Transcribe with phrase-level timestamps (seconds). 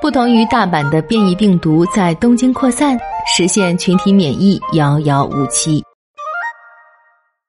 [0.00, 5.84] 不同于大阪的变异病毒在东京扩散，实现群体免疫遥遥无期。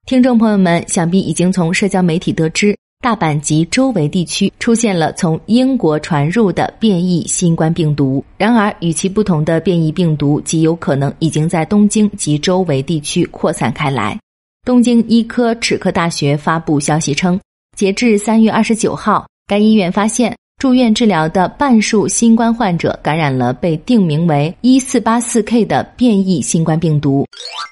[0.06, 8.22] 听众朋友们，想必已经从社交媒体得知，大阪及周围地区出现了从英国传入的变异新冠病毒。
[8.38, 14.20] 然而，与其不同的变异病毒极有可能已经在东京及周围地区扩散开来。
[14.66, 17.40] 东京医科齿科大学发布消息称，
[17.78, 27.26] 截至三月二十九号，该医院发现住院治疗的半数新冠患者感染了被定名为一四八四 K 的变异新冠病毒。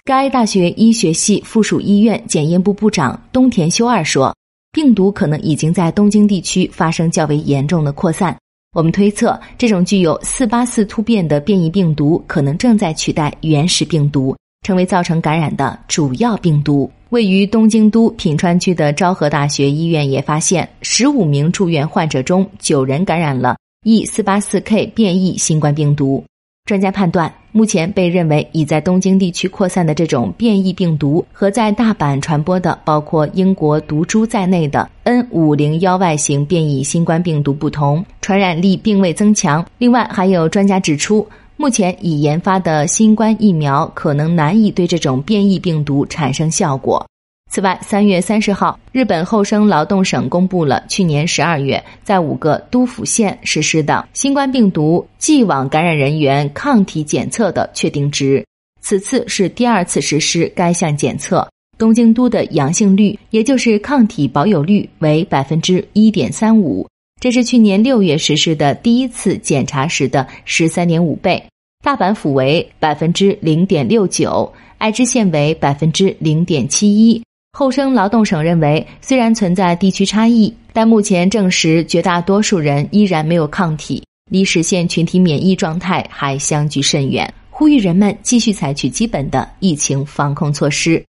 [0.03, 4.35] 该大学医学系附属医院检验部部长东田修二说，
[4.71, 8.35] 病毒可能已经在东京地区发生较为严重的扩散。
[8.73, 14.35] 我们推测，这种具有四八四突变的变异病毒可能正在取代原始病毒。
[14.65, 16.91] 成为造成感染的主要病毒。
[17.09, 26.23] 位于东京都品川区的昭和大学医院也发现，十五名住院患者中，九人感染了 E 四八四 K 变异新冠病毒。
[26.65, 39.65] 专家判断，目前被认为已在东京地区扩散的这种变异病毒，和在大阪传播的包括英国毒株在内的 N 五零幺 Y 型变异新冠病毒不同，传染力并未增强。
[39.79, 41.27] 另外，还有专家指出。
[41.61, 47.05] 目前已研发的新冠疫苗可能难以对这种变异病毒产生效果。
[47.51, 58.41] 此外，三月三十号，日本厚生劳动省公布了去年十二月在五个都府县实施的新冠病毒既往感染人员抗体检测的确定值。
[58.79, 61.45] 此次是第二次实施该项检测。
[61.77, 66.87] 东京都的阳性率，也就是抗体保有率为百分之一点三五。
[67.19, 71.43] 这是去年六月实施的第一次检查时的十三点五倍，
[71.83, 77.21] 大阪府为百分之零点六九，爱知县为百分之零点七一。
[77.51, 87.31] 厚生劳动省认为，虽然存在地区差异，但目前证实绝大多数人依然没有抗体，离实现群体免疫状态还相距甚远。
[87.49, 91.03] 呼吁人们继续采取基本的疫情防控措施。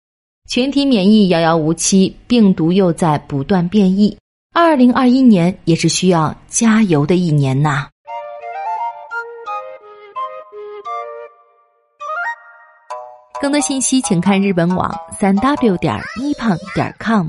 [0.48, 4.16] 群体免疫遥遥无期，病毒又在不断变异。
[4.52, 7.86] 二零二一年也是需要加油的一年呐！
[13.40, 17.28] 更多信息请看日本网三 w 点一胖点 com。